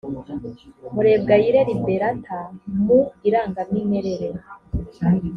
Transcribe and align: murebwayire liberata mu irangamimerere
murebwayire 0.93 1.59
liberata 1.69 2.39
mu 2.85 2.99
irangamimerere 3.27 4.27